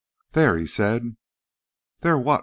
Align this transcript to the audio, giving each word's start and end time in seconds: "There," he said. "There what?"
"There," 0.31 0.57
he 0.57 0.65
said. 0.65 1.15
"There 1.99 2.17
what?" 2.17 2.39